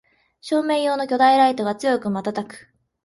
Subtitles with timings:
[0.41, 2.73] 照明用の巨大ライトが強くまたたく